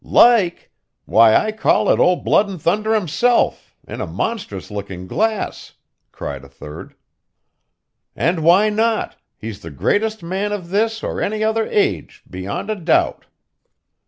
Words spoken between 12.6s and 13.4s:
a doubt.